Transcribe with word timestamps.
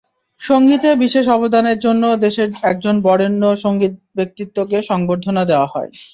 সংগীতে 0.41 0.89
বিশেষ 1.03 1.25
অবদানের 1.29 1.77
জন্য 1.79 2.03
দেশের 2.25 2.49
একজন 2.63 2.95
বরেণ্য 3.01 3.43
সংগীতব্যক্তিত্বকে 3.57 4.77
সংবর্ধনা 4.89 5.43
দেওয়া 5.45 5.67
হয়। 5.67 5.91